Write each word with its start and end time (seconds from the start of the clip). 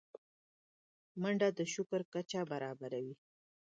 منډه 1.21 1.47
د 1.57 1.59
شکر 1.73 2.01
کچه 2.13 2.41
برابروي 2.51 3.15